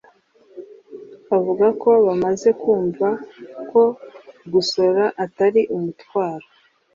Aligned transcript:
avuga 1.35 1.65
ko 1.81 1.91
bamaze 2.05 2.49
kumva 2.61 3.07
ko 3.69 3.83
gusora 4.53 5.03
atari 5.25 5.61
umutwaro 5.75 6.47